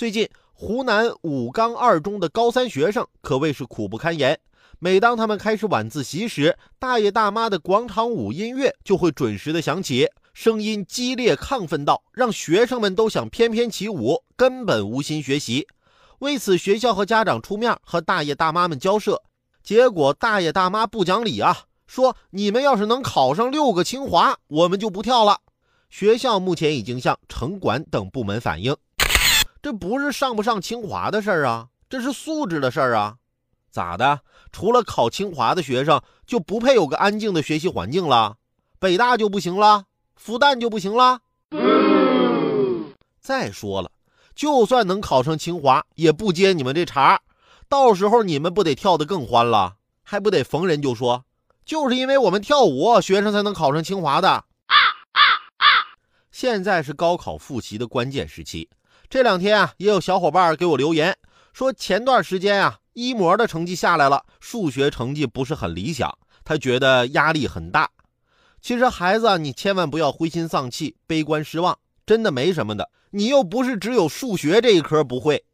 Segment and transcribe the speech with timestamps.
[0.00, 4.40] 最近，湖南武冈二中的高三学生可谓是苦不堪言。
[4.78, 15.66] 每当他们开始晚自习时，大爷大妈的广场舞音乐就会准时的响起，声音激烈亢奋到让学生们都想翩翩起舞，根本无心学习。
[16.20, 19.22] 为此，学校和家长出面和大爷大妈们交涉，
[19.62, 25.40] 结果大爷大妈不讲理啊，说你们要是能考上六个清华，我们就不跳了。
[25.90, 28.74] 学校目前已经向城管等部门反映。
[29.62, 33.16] 这不是上不上清华的事儿啊，这是素质的事儿啊！
[33.70, 34.20] 咋的？
[34.52, 38.36] 除了考清华的学生就不配有个安静的学习环境了？
[38.78, 39.84] 北大就不行了？
[40.16, 41.20] 复旦就不行了？
[43.20, 43.90] 再说了，
[44.34, 47.20] 就算能考上清华，也不接你们这茬。
[47.68, 49.76] 到时候你们不得跳得更欢了？
[50.02, 51.24] 还不得逢人就说，
[51.64, 54.30] 就是因为我们跳舞，学生才能考上清华的。
[54.30, 54.44] 啊
[55.12, 55.20] 啊
[55.58, 55.66] 啊
[56.32, 58.68] 现在是高考复习的关键时期。
[59.08, 61.16] 这两天啊，也有小伙伴给我留言
[61.52, 67.90] 说，前段时间啊，一模的成绩下来了，数学成绩不是很理想，他觉得压力很大。
[68.60, 72.90] 其实孩子，你千万不要灰心丧气、悲观失望，真的没什么的。
[73.10, 75.44] 你又不是只有数学这一科不会。